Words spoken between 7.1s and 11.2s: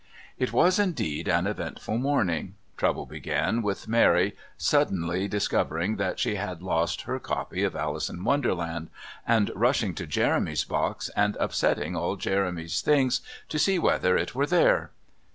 copy of "Alice in Wonderland" and rushing to Jeremy's box